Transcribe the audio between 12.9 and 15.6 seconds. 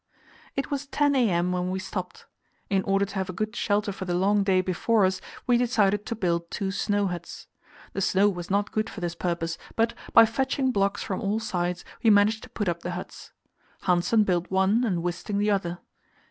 huts. Hanssen built one and Wisting the